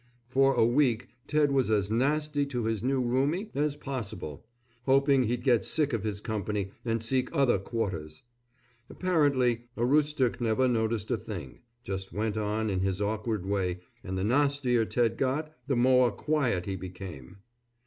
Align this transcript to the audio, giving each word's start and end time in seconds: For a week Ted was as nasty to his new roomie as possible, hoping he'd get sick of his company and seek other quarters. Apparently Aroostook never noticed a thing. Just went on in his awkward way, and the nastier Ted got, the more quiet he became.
For 0.29 0.55
a 0.55 0.65
week 0.65 1.09
Ted 1.27 1.51
was 1.51 1.69
as 1.69 1.91
nasty 1.91 2.43
to 2.47 2.63
his 2.63 2.81
new 2.81 2.99
roomie 2.99 3.51
as 3.53 3.75
possible, 3.75 4.43
hoping 4.87 5.25
he'd 5.25 5.43
get 5.43 5.63
sick 5.63 5.93
of 5.93 6.01
his 6.03 6.21
company 6.21 6.71
and 6.83 7.03
seek 7.03 7.29
other 7.31 7.59
quarters. 7.59 8.23
Apparently 8.89 9.65
Aroostook 9.77 10.41
never 10.41 10.67
noticed 10.67 11.11
a 11.11 11.17
thing. 11.17 11.59
Just 11.83 12.11
went 12.11 12.35
on 12.35 12.67
in 12.67 12.79
his 12.79 12.99
awkward 12.99 13.45
way, 13.45 13.81
and 14.03 14.17
the 14.17 14.23
nastier 14.23 14.85
Ted 14.85 15.17
got, 15.19 15.55
the 15.67 15.75
more 15.75 16.11
quiet 16.11 16.65
he 16.65 16.75
became. 16.75 17.37